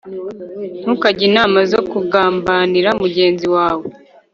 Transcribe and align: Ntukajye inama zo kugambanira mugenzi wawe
Ntukajye 0.81 1.23
inama 1.29 1.59
zo 1.71 1.81
kugambanira 1.91 2.89
mugenzi 3.01 3.45
wawe 3.55 3.85